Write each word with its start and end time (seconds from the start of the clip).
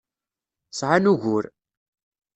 Sɛan 0.79 1.09
ugur. 1.11 1.45